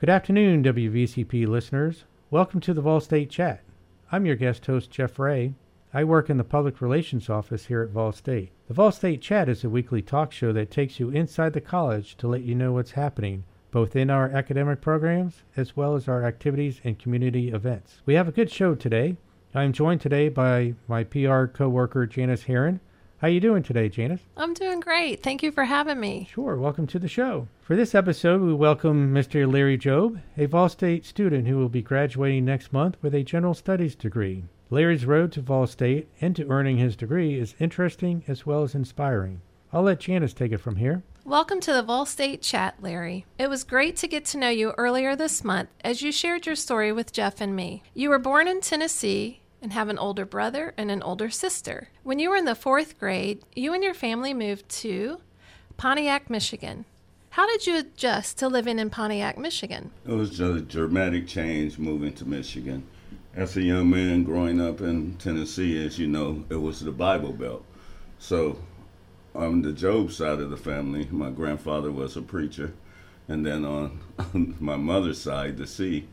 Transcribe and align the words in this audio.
Good 0.00 0.10
afternoon, 0.10 0.62
WVCP 0.62 1.48
listeners. 1.48 2.04
Welcome 2.30 2.60
to 2.60 2.72
the 2.72 2.80
Vol 2.80 3.00
State 3.00 3.30
Chat. 3.30 3.64
I'm 4.12 4.26
your 4.26 4.36
guest 4.36 4.64
host, 4.64 4.92
Jeff 4.92 5.18
Ray. 5.18 5.54
I 5.92 6.04
work 6.04 6.30
in 6.30 6.36
the 6.36 6.44
Public 6.44 6.80
Relations 6.80 7.28
Office 7.28 7.66
here 7.66 7.82
at 7.82 7.90
Vol 7.90 8.12
State. 8.12 8.52
The 8.68 8.74
Vol 8.74 8.92
State 8.92 9.20
Chat 9.20 9.48
is 9.48 9.64
a 9.64 9.68
weekly 9.68 10.00
talk 10.00 10.30
show 10.30 10.52
that 10.52 10.70
takes 10.70 11.00
you 11.00 11.10
inside 11.10 11.52
the 11.52 11.60
college 11.60 12.16
to 12.18 12.28
let 12.28 12.42
you 12.42 12.54
know 12.54 12.70
what's 12.74 12.92
happening, 12.92 13.42
both 13.72 13.96
in 13.96 14.08
our 14.08 14.28
academic 14.28 14.80
programs 14.80 15.42
as 15.56 15.76
well 15.76 15.96
as 15.96 16.06
our 16.06 16.22
activities 16.24 16.80
and 16.84 17.00
community 17.00 17.48
events. 17.48 18.00
We 18.06 18.14
have 18.14 18.28
a 18.28 18.32
good 18.32 18.52
show 18.52 18.76
today. 18.76 19.16
I 19.52 19.64
am 19.64 19.72
joined 19.72 20.00
today 20.00 20.28
by 20.28 20.74
my 20.86 21.02
PR 21.02 21.46
co 21.46 21.68
worker, 21.68 22.06
Janice 22.06 22.44
Heron. 22.44 22.78
How 23.20 23.26
you 23.26 23.40
doing 23.40 23.64
today, 23.64 23.88
Janice? 23.88 24.20
I'm 24.36 24.54
doing 24.54 24.78
great. 24.78 25.24
Thank 25.24 25.42
you 25.42 25.50
for 25.50 25.64
having 25.64 25.98
me. 25.98 26.28
Sure. 26.30 26.56
Welcome 26.56 26.86
to 26.86 27.00
the 27.00 27.08
show. 27.08 27.48
For 27.60 27.74
this 27.74 27.92
episode, 27.92 28.40
we 28.40 28.54
welcome 28.54 29.12
Mr. 29.12 29.52
Larry 29.52 29.76
Jobe, 29.76 30.20
a 30.36 30.46
Vol 30.46 30.68
State 30.68 31.04
student 31.04 31.48
who 31.48 31.56
will 31.56 31.68
be 31.68 31.82
graduating 31.82 32.44
next 32.44 32.72
month 32.72 32.96
with 33.02 33.16
a 33.16 33.24
general 33.24 33.54
studies 33.54 33.96
degree. 33.96 34.44
Larry's 34.70 35.04
road 35.04 35.32
to 35.32 35.40
Vol 35.40 35.66
State 35.66 36.06
and 36.20 36.36
to 36.36 36.48
earning 36.48 36.76
his 36.76 36.94
degree 36.94 37.34
is 37.34 37.56
interesting 37.58 38.22
as 38.28 38.46
well 38.46 38.62
as 38.62 38.76
inspiring. 38.76 39.40
I'll 39.72 39.82
let 39.82 39.98
Janice 39.98 40.32
take 40.32 40.52
it 40.52 40.58
from 40.58 40.76
here. 40.76 41.02
Welcome 41.24 41.58
to 41.62 41.72
the 41.72 41.82
Vol 41.82 42.06
State 42.06 42.40
Chat, 42.40 42.76
Larry. 42.80 43.26
It 43.36 43.50
was 43.50 43.64
great 43.64 43.96
to 43.96 44.06
get 44.06 44.26
to 44.26 44.38
know 44.38 44.48
you 44.48 44.74
earlier 44.78 45.16
this 45.16 45.42
month 45.42 45.70
as 45.82 46.02
you 46.02 46.12
shared 46.12 46.46
your 46.46 46.54
story 46.54 46.92
with 46.92 47.12
Jeff 47.12 47.40
and 47.40 47.56
me. 47.56 47.82
You 47.94 48.10
were 48.10 48.20
born 48.20 48.46
in 48.46 48.60
Tennessee 48.60 49.40
and 49.60 49.72
have 49.72 49.88
an 49.88 49.98
older 49.98 50.24
brother 50.24 50.74
and 50.76 50.90
an 50.90 51.02
older 51.02 51.30
sister. 51.30 51.88
When 52.02 52.18
you 52.18 52.30
were 52.30 52.36
in 52.36 52.44
the 52.44 52.54
fourth 52.54 52.98
grade, 52.98 53.42
you 53.54 53.74
and 53.74 53.82
your 53.82 53.94
family 53.94 54.32
moved 54.32 54.68
to 54.70 55.20
Pontiac, 55.76 56.30
Michigan. 56.30 56.84
How 57.30 57.46
did 57.46 57.66
you 57.66 57.78
adjust 57.78 58.38
to 58.38 58.48
living 58.48 58.78
in 58.78 58.90
Pontiac, 58.90 59.38
Michigan? 59.38 59.90
It 60.06 60.12
was 60.12 60.40
a 60.40 60.60
dramatic 60.60 61.26
change 61.26 61.78
moving 61.78 62.12
to 62.14 62.24
Michigan. 62.24 62.84
As 63.34 63.56
a 63.56 63.62
young 63.62 63.90
man 63.90 64.24
growing 64.24 64.60
up 64.60 64.80
in 64.80 65.16
Tennessee, 65.18 65.84
as 65.84 65.98
you 65.98 66.08
know, 66.08 66.44
it 66.50 66.56
was 66.56 66.80
the 66.80 66.90
Bible 66.90 67.32
Belt. 67.32 67.64
So, 68.18 68.58
on 69.34 69.62
the 69.62 69.70
Jobe 69.70 70.10
side 70.10 70.40
of 70.40 70.50
the 70.50 70.56
family, 70.56 71.06
my 71.10 71.30
grandfather 71.30 71.92
was 71.92 72.16
a 72.16 72.22
preacher. 72.22 72.72
And 73.28 73.46
then 73.46 73.64
on 73.64 74.00
my 74.58 74.76
mother's 74.76 75.20
side, 75.20 75.58
the 75.58 75.66
C, 75.66 76.08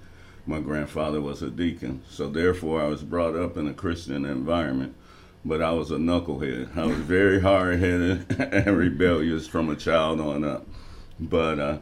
my 0.47 0.59
grandfather 0.59 1.21
was 1.21 1.41
a 1.41 1.49
deacon. 1.49 2.01
So 2.09 2.29
therefore, 2.29 2.81
I 2.81 2.87
was 2.87 3.03
brought 3.03 3.35
up 3.35 3.57
in 3.57 3.67
a 3.67 3.73
Christian 3.73 4.25
environment, 4.25 4.95
but 5.43 5.61
I 5.61 5.71
was 5.71 5.91
a 5.91 5.97
knucklehead. 5.97 6.77
I 6.77 6.85
was 6.85 6.97
very 6.97 7.41
hard 7.41 7.79
headed 7.79 8.39
and 8.39 8.77
rebellious 8.77 9.47
from 9.47 9.69
a 9.69 9.75
child 9.75 10.19
on 10.19 10.43
up. 10.43 10.67
But 11.19 11.59
uh, 11.59 11.77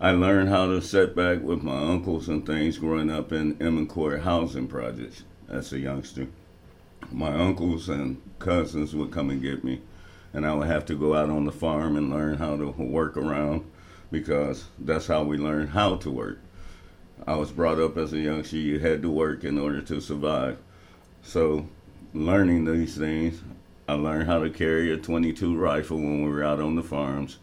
I 0.00 0.10
learned 0.10 0.50
how 0.50 0.66
to 0.66 0.82
set 0.82 1.16
back 1.16 1.42
with 1.42 1.62
my 1.62 1.76
uncles 1.76 2.28
and 2.28 2.44
things 2.44 2.78
growing 2.78 3.10
up 3.10 3.32
in 3.32 3.54
Emmencourt 3.56 4.22
housing 4.22 4.68
projects 4.68 5.24
as 5.48 5.72
a 5.72 5.78
youngster. 5.78 6.28
My 7.10 7.32
uncles 7.32 7.88
and 7.88 8.20
cousins 8.38 8.94
would 8.94 9.12
come 9.12 9.30
and 9.30 9.40
get 9.40 9.64
me, 9.64 9.80
and 10.34 10.46
I 10.46 10.54
would 10.54 10.66
have 10.66 10.84
to 10.86 10.94
go 10.94 11.14
out 11.14 11.30
on 11.30 11.46
the 11.46 11.52
farm 11.52 11.96
and 11.96 12.10
learn 12.10 12.36
how 12.36 12.56
to 12.56 12.66
work 12.66 13.16
around 13.16 13.64
because 14.10 14.66
that's 14.78 15.06
how 15.06 15.22
we 15.22 15.38
learned 15.38 15.70
how 15.70 15.96
to 15.96 16.10
work. 16.10 16.38
I 17.26 17.36
was 17.36 17.50
brought 17.50 17.78
up 17.78 17.96
as 17.96 18.12
a 18.12 18.18
youngster, 18.18 18.56
you 18.56 18.78
had 18.78 19.02
to 19.02 19.10
work 19.10 19.44
in 19.44 19.58
order 19.58 19.82
to 19.82 20.00
survive. 20.00 20.58
So, 21.22 21.66
learning 22.14 22.64
these 22.64 22.96
things, 22.96 23.42
I 23.88 23.94
learned 23.94 24.26
how 24.26 24.42
to 24.42 24.50
carry 24.50 24.92
a 24.92 24.96
22 24.96 25.56
rifle 25.56 25.96
when 25.96 26.22
we 26.22 26.30
were 26.30 26.44
out 26.44 26.60
on 26.60 26.76
the 26.76 26.82
farms. 26.82 27.38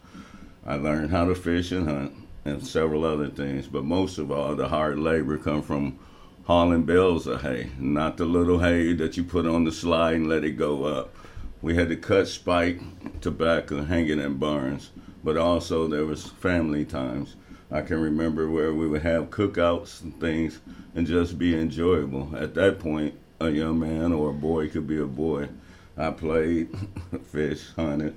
I 0.65 0.75
learned 0.75 1.11
how 1.11 1.25
to 1.25 1.35
fish 1.35 1.71
and 1.71 1.87
hunt 1.87 2.13
and 2.45 2.65
several 2.65 3.03
other 3.03 3.27
things, 3.27 3.67
but 3.67 3.83
most 3.83 4.17
of 4.17 4.31
all, 4.31 4.55
the 4.55 4.69
hard 4.69 4.97
labor 4.99 5.37
come 5.37 5.61
from 5.61 5.99
hauling 6.45 6.83
bales 6.83 7.27
of 7.27 7.41
hay, 7.41 7.71
not 7.79 8.17
the 8.17 8.25
little 8.25 8.59
hay 8.59 8.93
that 8.93 9.17
you 9.17 9.23
put 9.23 9.45
on 9.45 9.63
the 9.63 9.71
slide 9.71 10.15
and 10.15 10.29
let 10.29 10.43
it 10.43 10.51
go 10.51 10.85
up. 10.85 11.15
We 11.61 11.75
had 11.75 11.89
to 11.89 11.95
cut 11.95 12.27
spike 12.27 12.79
tobacco, 13.21 13.83
hang 13.83 14.07
it 14.07 14.19
in 14.19 14.35
barns, 14.35 14.91
but 15.23 15.37
also 15.37 15.87
there 15.87 16.05
was 16.05 16.27
family 16.27 16.85
times 16.85 17.35
I 17.75 17.81
can 17.81 17.99
remember 17.99 18.49
where 18.49 18.73
we 18.73 18.87
would 18.87 19.01
have 19.01 19.31
cookouts 19.31 20.01
and 20.01 20.17
things 20.17 20.61
and 20.95 21.05
just 21.05 21.37
be 21.37 21.59
enjoyable. 21.59 22.33
At 22.33 22.53
that 22.53 22.79
point, 22.79 23.15
a 23.41 23.49
young 23.49 23.79
man 23.79 24.13
or 24.13 24.29
a 24.29 24.33
boy 24.33 24.69
could 24.69 24.87
be 24.87 24.97
a 24.97 25.05
boy. 25.05 25.49
I 25.97 26.11
played, 26.11 26.69
fish, 27.33 27.73
hunted, 27.75 28.15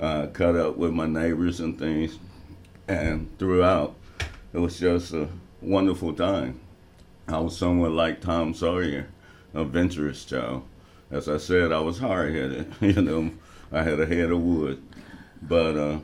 uh, 0.00 0.26
cut 0.32 0.56
up 0.56 0.76
with 0.76 0.90
my 0.90 1.06
neighbors 1.06 1.60
and 1.60 1.78
things, 1.78 2.18
and 2.88 3.38
throughout, 3.38 3.94
it 4.52 4.58
was 4.58 4.80
just 4.80 5.12
a 5.12 5.28
wonderful 5.62 6.12
time. 6.12 6.58
I 7.28 7.38
was 7.38 7.56
somewhat 7.56 7.92
like 7.92 8.20
Tom 8.20 8.54
Sawyer, 8.54 9.06
a 9.54 9.60
adventurous 9.60 10.24
child. 10.24 10.64
As 11.12 11.28
I 11.28 11.36
said, 11.36 11.70
I 11.70 11.78
was 11.78 12.00
hard 12.00 12.34
headed. 12.34 12.74
you 12.80 13.00
know, 13.00 13.30
I 13.70 13.84
had 13.84 14.00
a 14.00 14.06
head 14.06 14.32
of 14.32 14.40
wood. 14.40 14.82
But 15.40 15.76
uh, 15.76 15.98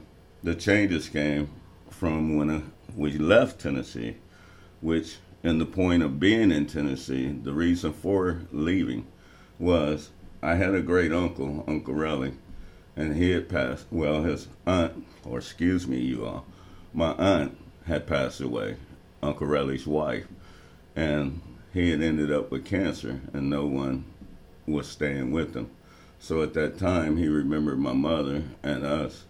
the 0.45 0.55
changes 0.55 1.09
came 1.09 1.51
from 1.91 2.37
when 2.37 2.51
uh, 2.51 2.61
we 2.97 3.19
left 3.19 3.61
Tennessee, 3.61 4.17
which, 4.81 5.19
in 5.43 5.59
the 5.59 5.67
point 5.67 6.03
of 6.03 6.21
being 6.21 6.51
in 6.51 6.67
Tennessee, 6.67 7.29
the 7.29 7.53
reason 7.53 7.93
for 7.93 8.43
leaving 8.53 9.07
was 9.59 10.11
I 10.43 10.55
had 10.55 10.75
a 10.75 10.83
great 10.83 11.13
uncle, 11.13 11.65
Uncle 11.67 11.95
Relly, 11.95 12.35
and 12.97 13.17
he 13.17 13.31
had 13.31 13.49
passed. 13.49 13.87
Well, 13.91 14.23
his 14.23 14.49
aunt, 14.67 15.07
or 15.25 15.39
excuse 15.39 15.87
me, 15.87 15.99
you 15.99 16.25
all, 16.25 16.47
my 16.95 17.13
aunt 17.13 17.59
had 17.87 18.07
passed 18.07 18.41
away, 18.41 18.77
Uncle 19.23 19.47
Relly's 19.47 19.87
wife, 19.87 20.27
and 20.97 21.41
he 21.73 21.91
had 21.91 22.03
ended 22.03 22.33
up 22.33 22.51
with 22.51 22.65
cancer, 22.65 23.21
and 23.33 23.51
no 23.51 23.67
one 23.67 24.05
was 24.67 24.89
staying 24.89 25.33
with 25.33 25.55
him. 25.55 25.71
So 26.19 26.43
at 26.43 26.55
that 26.55 26.79
time, 26.79 27.17
he 27.17 27.29
remembered 27.29 27.79
my 27.79 27.93
mother 27.93 28.45
and 28.63 28.85
us 28.85 29.25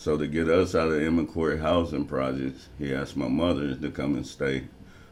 so 0.00 0.16
to 0.16 0.26
get 0.26 0.48
us 0.48 0.74
out 0.74 0.88
of 0.88 0.94
Emmencourt 0.94 1.60
housing 1.60 2.06
projects, 2.06 2.70
he 2.78 2.94
asked 2.94 3.18
my 3.18 3.28
mother 3.28 3.74
to 3.74 3.90
come 3.90 4.14
and 4.14 4.26
stay 4.26 4.64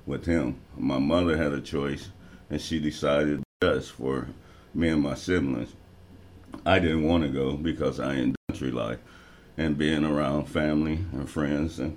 with 0.06 0.24
him. 0.24 0.58
My 0.78 0.98
mother 0.98 1.36
had 1.36 1.52
a 1.52 1.60
choice, 1.60 2.08
and 2.48 2.58
she 2.58 2.80
decided 2.80 3.42
best 3.60 3.92
for 3.92 4.28
me 4.72 4.88
and 4.88 5.02
my 5.02 5.14
siblings. 5.14 5.74
I 6.64 6.78
didn't 6.78 7.02
want 7.02 7.22
to 7.24 7.28
go 7.28 7.52
because 7.52 8.00
I 8.00 8.32
country 8.48 8.70
life 8.70 8.98
and 9.58 9.76
being 9.76 10.06
around 10.06 10.46
family 10.46 11.04
and 11.12 11.28
friends 11.28 11.78
and 11.78 11.94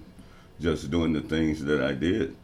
just 0.59 0.91
doing 0.91 1.13
the 1.13 1.21
things 1.21 1.63
that 1.63 1.81
I 1.81 1.93
did. 1.93 2.35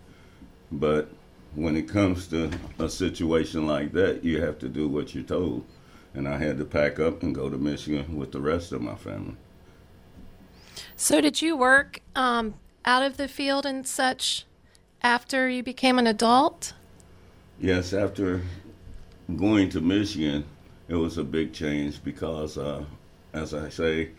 But 0.71 1.09
when 1.55 1.75
it 1.75 1.89
comes 1.89 2.25
to 2.27 2.51
a 2.79 2.87
situation 2.87 3.67
like 3.67 3.91
that, 3.91 4.23
you 4.23 4.41
have 4.41 4.59
to 4.59 4.69
do 4.69 4.87
what 4.87 5.13
you're 5.13 5.25
told. 5.25 5.65
And 6.13 6.25
I 6.25 6.37
had 6.37 6.57
to 6.59 6.63
pack 6.63 7.01
up 7.01 7.21
and 7.21 7.35
go 7.35 7.49
to 7.49 7.57
Michigan 7.57 8.15
with 8.15 8.31
the 8.31 8.39
rest 8.39 8.71
of 8.71 8.81
my 8.81 8.95
family. 8.95 9.35
So, 10.99 11.21
did 11.21 11.43
you 11.43 11.55
work 11.55 11.99
um, 12.15 12.55
out 12.83 13.03
of 13.03 13.17
the 13.17 13.27
field 13.27 13.67
and 13.67 13.85
such 13.85 14.47
after 15.03 15.47
you 15.47 15.61
became 15.61 15.99
an 15.99 16.07
adult? 16.07 16.73
Yes, 17.59 17.93
after 17.93 18.41
going 19.35 19.69
to 19.69 19.79
Michigan, 19.79 20.43
it 20.87 20.95
was 20.95 21.19
a 21.19 21.23
big 21.23 21.53
change 21.53 22.03
because, 22.03 22.57
uh, 22.57 22.83
as 23.31 23.53
I 23.53 23.69
say, 23.69 24.09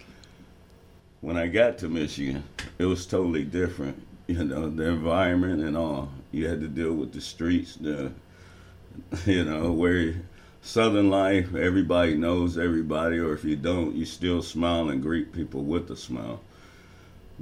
when 1.20 1.36
I 1.36 1.48
got 1.48 1.78
to 1.78 1.88
Michigan, 1.88 2.44
it 2.78 2.84
was 2.84 3.06
totally 3.06 3.44
different. 3.44 4.00
You 4.28 4.44
know, 4.44 4.68
the 4.68 4.84
environment 4.84 5.62
and 5.62 5.74
all. 5.74 6.10
You 6.32 6.48
had 6.48 6.60
to 6.60 6.68
deal 6.68 6.92
with 6.92 7.14
the 7.14 7.20
streets, 7.22 7.76
the, 7.76 8.12
you 9.24 9.42
know, 9.42 9.72
where 9.72 10.16
Southern 10.60 11.08
life, 11.08 11.54
everybody 11.54 12.14
knows 12.14 12.58
everybody, 12.58 13.18
or 13.18 13.32
if 13.32 13.42
you 13.42 13.56
don't, 13.56 13.94
you 13.94 14.04
still 14.04 14.42
smile 14.42 14.90
and 14.90 15.00
greet 15.00 15.32
people 15.32 15.62
with 15.62 15.90
a 15.90 15.96
smile 15.96 16.42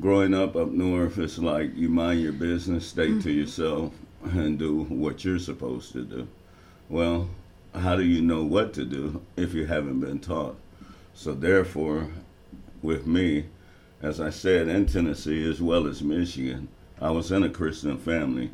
growing 0.01 0.35
up 0.35 0.57
up 0.57 0.71
north, 0.71 1.19
it's 1.19 1.39
like 1.39 1.75
you 1.75 1.89
mind 1.89 2.21
your 2.21 2.33
business, 2.33 2.87
stay 2.87 3.09
mm-hmm. 3.09 3.21
to 3.21 3.33
yourself, 3.33 3.93
and 4.23 4.59
do 4.59 4.83
what 4.85 5.25
you're 5.25 5.39
supposed 5.39 5.93
to 5.93 6.03
do. 6.03 6.29
Well, 6.89 7.29
how 7.75 7.97
do 7.97 8.05
you 8.05 8.23
know 8.23 8.43
what 8.43 8.73
to 8.75 8.85
do 8.85 9.23
if 9.37 9.55
you 9.55 9.67
haven't 9.67 10.01
been 10.01 10.19
taught? 10.19 10.57
So, 11.15 11.35
therefore, 11.35 12.09
with 12.83 13.07
me, 13.07 13.47
as 14.03 14.21
I 14.21 14.31
said, 14.31 14.69
in 14.69 14.87
Tennessee 14.87 15.49
as 15.49 15.61
well 15.61 15.87
as 15.87 16.03
Michigan, 16.03 16.69
I 17.01 17.11
was 17.11 17.33
in 17.33 17.43
a 17.43 17.51
Christian 17.51 17.97
family, 17.99 18.51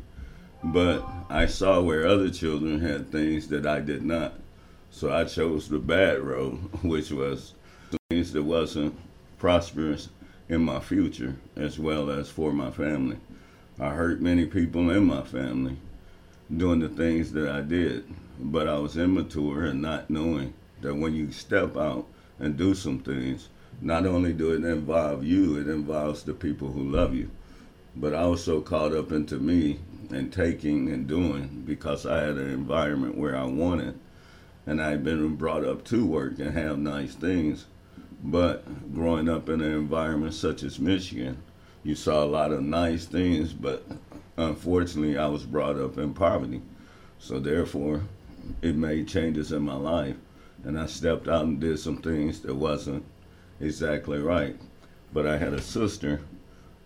but 0.63 1.05
I 1.29 1.45
saw 1.45 1.81
where 1.81 2.07
other 2.07 2.29
children 2.29 2.79
had 2.79 3.11
things 3.11 3.47
that 3.49 3.65
I 3.65 3.81
did 3.81 4.03
not. 4.03 4.33
So 4.91 5.11
I 5.11 5.25
chose 5.25 5.67
the 5.67 5.79
bad 5.79 6.19
road, 6.19 6.55
which 6.83 7.11
was 7.11 7.53
things 8.09 8.31
that 8.33 8.43
wasn't 8.43 8.95
prosperous 9.37 10.09
in 10.49 10.61
my 10.61 10.79
future 10.79 11.35
as 11.55 11.79
well 11.79 12.09
as 12.09 12.29
for 12.29 12.51
my 12.51 12.71
family. 12.71 13.17
I 13.79 13.89
hurt 13.89 14.21
many 14.21 14.45
people 14.45 14.89
in 14.91 15.05
my 15.05 15.23
family 15.23 15.77
doing 16.55 16.79
the 16.79 16.89
things 16.89 17.31
that 17.31 17.49
I 17.49 17.61
did, 17.61 18.03
but 18.39 18.67
I 18.67 18.77
was 18.77 18.97
immature 18.97 19.63
and 19.65 19.81
not 19.81 20.09
knowing 20.09 20.53
that 20.81 20.95
when 20.95 21.15
you 21.15 21.31
step 21.31 21.77
out 21.77 22.05
and 22.39 22.57
do 22.57 22.75
some 22.75 22.99
things, 22.99 23.49
not 23.81 24.05
only 24.05 24.33
do 24.33 24.51
it 24.53 24.63
involve 24.63 25.23
you, 25.23 25.57
it 25.57 25.67
involves 25.67 26.23
the 26.23 26.33
people 26.33 26.71
who 26.71 26.83
love 26.83 27.15
you. 27.15 27.29
but 27.95 28.13
I 28.13 28.21
also 28.21 28.61
caught 28.61 28.93
up 28.93 29.11
into 29.11 29.37
me 29.37 29.79
and 30.09 30.31
taking 30.31 30.89
and 30.89 31.07
doing 31.07 31.63
because 31.65 32.05
I 32.05 32.21
had 32.21 32.37
an 32.37 32.49
environment 32.49 33.17
where 33.17 33.35
I 33.35 33.45
wanted, 33.45 33.99
and 34.65 34.81
I 34.81 34.91
had 34.91 35.03
been 35.03 35.35
brought 35.35 35.65
up 35.65 35.83
to 35.85 36.05
work 36.05 36.39
and 36.39 36.51
have 36.53 36.77
nice 36.79 37.13
things. 37.13 37.65
But 38.23 38.93
growing 38.93 39.27
up 39.27 39.49
in 39.49 39.61
an 39.61 39.73
environment 39.73 40.33
such 40.33 40.63
as 40.63 40.79
Michigan, 40.79 41.37
you 41.83 41.93
saw 41.93 42.23
a 42.23 42.25
lot 42.25 42.53
of 42.53 42.63
nice 42.63 43.05
things, 43.05 43.51
but 43.51 43.85
unfortunately, 44.37 45.17
I 45.17 45.27
was 45.27 45.43
brought 45.43 45.77
up 45.77 45.97
in 45.97 46.13
poverty. 46.13 46.61
So 47.19 47.39
therefore, 47.39 48.03
it 48.61 48.75
made 48.75 49.09
changes 49.09 49.51
in 49.51 49.63
my 49.63 49.75
life, 49.75 50.15
and 50.63 50.79
I 50.79 50.85
stepped 50.85 51.27
out 51.27 51.43
and 51.43 51.59
did 51.59 51.79
some 51.79 51.97
things 51.97 52.39
that 52.41 52.55
wasn't 52.55 53.03
exactly 53.59 54.19
right. 54.19 54.55
But 55.11 55.27
I 55.27 55.37
had 55.37 55.53
a 55.53 55.61
sister 55.61 56.21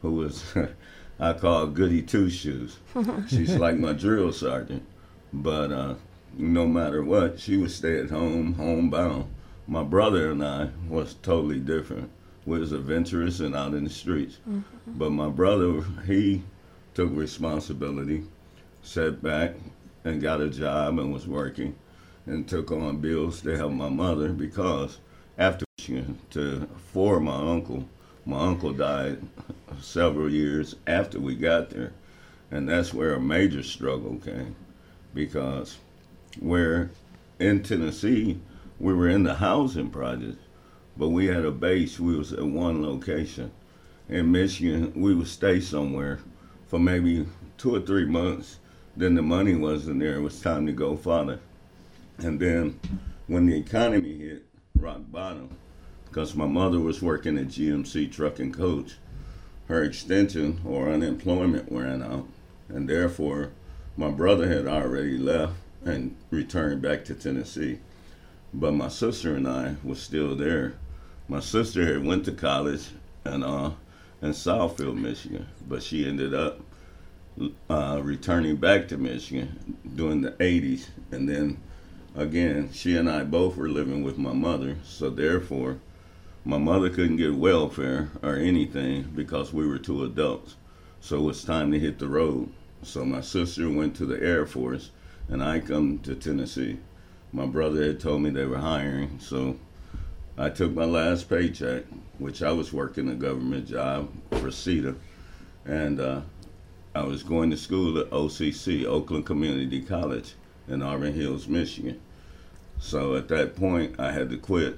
who 0.02 0.14
was, 0.14 0.44
I 1.20 1.34
call 1.34 1.68
goody 1.68 2.02
two 2.02 2.30
shoes. 2.32 2.78
She's 3.28 3.56
like 3.56 3.78
my 3.78 3.94
drill 3.94 4.32
sergeant, 4.32 4.84
but 5.32 5.72
uh, 5.72 5.96
no 6.36 6.68
matter 6.68 7.04
what, 7.04 7.40
she 7.40 7.58
would 7.58 7.72
stay 7.72 8.00
at 8.00 8.10
home, 8.10 8.54
homebound. 8.54 9.32
My 9.68 9.84
brother 9.84 10.32
and 10.32 10.44
I 10.44 10.70
was 10.88 11.16
totally 11.16 11.60
different. 11.60 12.10
We 12.46 12.60
was 12.60 12.72
adventurous 12.72 13.42
and 13.42 13.54
out 13.54 13.74
in 13.74 13.84
the 13.84 13.90
streets. 13.90 14.38
Mm-hmm. 14.50 14.62
But 14.98 15.12
my 15.12 15.28
brother, 15.28 15.84
he 16.06 16.44
took 16.94 17.10
responsibility, 17.12 18.24
sat 18.82 19.22
back, 19.22 19.56
and 20.06 20.22
got 20.22 20.40
a 20.40 20.50
job 20.50 20.98
and 21.00 21.12
was 21.12 21.28
working, 21.28 21.76
and 22.26 22.48
took 22.48 22.72
on 22.72 23.00
bills 23.00 23.42
to 23.42 23.58
help 23.58 23.74
my 23.74 23.90
mother 23.90 24.30
because 24.30 25.00
after 25.38 25.66
to 26.32 26.68
for 26.92 27.20
my 27.20 27.36
uncle, 27.36 27.88
my 28.26 28.40
uncle 28.40 28.74
died 28.74 29.22
several 29.80 30.30
years 30.30 30.76
after 30.86 31.20
we 31.20 31.36
got 31.36 31.70
there, 31.70 31.94
and 32.52 32.68
that's 32.68 32.94
where 32.94 33.14
a 33.14 33.22
major 33.22 33.64
struggle 33.64 34.18
came, 34.18 34.56
because 35.14 35.78
where 36.40 36.90
in 37.40 37.64
Tennessee 37.64 38.40
we 38.80 38.94
were 38.94 39.10
in 39.10 39.24
the 39.24 39.36
housing 39.36 39.90
project, 39.90 40.38
but 40.96 41.10
we 41.10 41.28
had 41.28 41.46
a 41.46 41.52
base. 41.52 42.00
We 42.00 42.16
was 42.16 42.34
at 42.34 42.44
one 42.44 42.82
location. 42.82 43.52
In 44.10 44.32
Michigan, 44.32 44.94
we 44.96 45.14
would 45.16 45.28
stay 45.28 45.60
somewhere 45.60 46.20
for 46.68 46.80
maybe 46.80 47.26
two 47.58 47.76
or 47.76 47.82
three 47.82 48.06
months. 48.06 48.60
Then 48.96 49.16
the 49.16 49.22
money 49.22 49.56
wasn't 49.56 50.00
there. 50.00 50.16
It 50.16 50.22
was 50.22 50.42
time 50.42 50.66
to 50.66 50.72
go 50.72 50.96
farther. 50.96 51.40
And 52.20 52.40
then 52.40 52.80
when 53.28 53.46
the 53.46 53.58
economy 53.58 54.18
hit 54.18 54.46
rock 54.80 55.02
bottom, 55.10 55.50
because 56.06 56.36
my 56.36 56.48
mother 56.48 56.80
was 56.80 57.02
working 57.02 57.38
at 57.38 57.48
GMC 57.48 58.12
Truck 58.12 58.40
and 58.40 58.54
Coach, 58.54 58.98
her 59.68 59.84
extension 59.84 60.62
or 60.66 60.90
unemployment 60.90 61.72
ran 61.72 62.02
out, 62.02 62.28
and 62.70 62.90
therefore 62.90 63.52
my 63.98 64.10
brother 64.10 64.48
had 64.48 64.68
already 64.68 65.18
left 65.18 65.54
and 65.84 66.16
returned 66.32 66.82
back 66.82 67.04
to 67.06 67.14
Tennessee. 67.14 67.80
But 68.54 68.74
my 68.74 68.88
sister 68.88 69.36
and 69.36 69.48
I 69.48 69.76
was 69.84 70.02
still 70.02 70.36
there. 70.36 70.76
My 71.28 71.40
sister 71.42 71.86
had 71.86 72.06
went 72.06 72.26
to 72.26 72.32
college 72.32 72.90
and 73.26 73.44
uh, 73.44 73.72
in 74.22 74.32
Southfield, 74.32 74.96
Michigan, 74.98 75.48
but 75.68 75.84
she 75.84 76.08
ended 76.08 76.34
up 76.34 76.62
uh, 77.70 78.00
returning 78.02 78.56
back 78.56 78.88
to 78.88 78.98
Michigan 78.98 79.78
during 79.96 80.22
the 80.22 80.32
80s. 80.32 80.88
And 81.12 81.28
then 81.28 81.62
again, 82.16 82.72
she 82.72 82.98
and 82.98 83.10
I 83.10 83.24
both 83.24 83.58
were 83.58 83.70
living 83.70 84.04
with 84.04 84.18
my 84.18 84.34
mother, 84.34 84.78
so 84.84 85.10
therefore, 85.10 85.80
my 86.44 86.58
mother 86.58 86.90
couldn't 86.90 87.18
get 87.18 87.36
welfare 87.36 88.10
or 88.24 88.36
anything 88.36 89.12
because 89.14 89.54
we 89.54 89.68
were 89.68 89.78
two 89.78 90.04
adults. 90.04 90.56
So 91.02 91.18
it 91.18 91.24
was 91.24 91.44
time 91.44 91.72
to 91.72 91.80
hit 91.80 92.00
the 92.00 92.08
road. 92.08 92.50
So 92.82 93.04
my 93.06 93.22
sister 93.22 93.70
went 93.70 93.96
to 93.98 94.06
the 94.06 94.22
Air 94.22 94.46
Force, 94.46 94.92
and 95.28 95.44
I 95.44 95.60
come 95.60 96.00
to 96.00 96.16
Tennessee. 96.16 96.80
My 97.34 97.46
brother 97.46 97.84
had 97.84 98.00
told 98.00 98.22
me 98.22 98.30
they 98.30 98.46
were 98.46 98.58
hiring, 98.58 99.20
so 99.20 99.58
I 100.38 100.50
took 100.50 100.72
my 100.74 100.86
last 100.86 101.30
paycheck, 101.30 101.84
which 102.20 102.42
I 102.42 102.54
was 102.54 102.72
working 102.72 103.10
a 103.10 103.16
government 103.16 103.68
job 103.68 104.10
for 104.32 104.48
CETA, 104.48 104.96
and 105.66 106.00
uh, 106.00 106.22
I 106.96 107.04
was 107.04 107.24
going 107.24 107.50
to 107.50 107.58
school 107.58 108.00
at 108.00 108.10
OCC, 108.12 108.86
Oakland 108.86 109.26
Community 109.26 109.82
College, 109.82 110.36
in 110.70 110.82
Auburn 110.82 111.14
Hills, 111.14 111.48
Michigan. 111.48 112.00
So 112.80 113.16
at 113.16 113.28
that 113.28 113.56
point, 113.56 114.00
I 114.00 114.12
had 114.12 114.30
to 114.30 114.38
quit, 114.38 114.78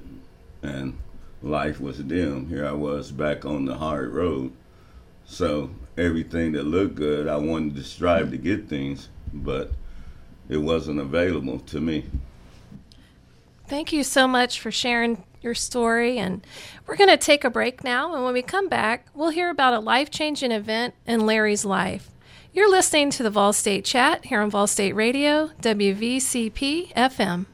and 0.64 0.98
life 1.44 1.80
was 1.80 2.00
dim. 2.00 2.50
Here 2.50 2.66
I 2.66 2.72
was 2.72 3.12
back 3.12 3.46
on 3.46 3.66
the 3.66 3.76
hard 3.76 4.12
road. 4.12 4.52
So 5.26 5.70
everything 5.98 6.54
that 6.54 6.66
looked 6.66 6.96
good, 6.96 7.28
I 7.28 7.38
wanted 7.38 7.76
to 7.76 7.84
strive 7.84 8.32
to 8.32 8.38
get 8.38 8.68
things, 8.68 9.10
but 9.32 9.72
it 10.50 10.58
wasn't 10.58 11.00
available 11.00 11.60
to 11.60 11.80
me. 11.80 12.06
Thank 13.70 13.94
you 13.94 14.04
so 14.04 14.28
much 14.28 14.60
for 14.60 14.72
sharing 14.72 15.24
your 15.44 15.54
story. 15.54 16.18
And 16.18 16.46
we're 16.88 16.96
going 16.96 17.12
to 17.12 17.18
take 17.18 17.44
a 17.44 17.52
break 17.52 17.84
now. 17.84 18.16
And 18.16 18.24
when 18.24 18.34
we 18.34 18.42
come 18.42 18.68
back, 18.68 19.06
we'll 19.14 19.30
hear 19.30 19.52
about 19.52 19.76
a 19.76 19.80
life 19.80 20.10
changing 20.10 20.52
event 20.52 20.96
in 21.06 21.28
Larry's 21.28 21.64
life. 21.64 22.10
You're 22.52 22.72
listening 22.72 23.12
to 23.12 23.22
the 23.22 23.30
Vol 23.30 23.54
State 23.54 23.86
Chat 23.86 24.26
here 24.26 24.42
on 24.42 24.50
Vol 24.50 24.66
State 24.66 24.94
Radio, 24.94 25.52
WVCP 25.62 26.94
FM. 26.94 27.46